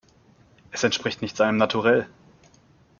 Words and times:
Es 0.71 0.83
entspricht 0.83 1.21
nicht 1.21 1.37
seinem 1.37 1.57
Naturell. 1.57 2.07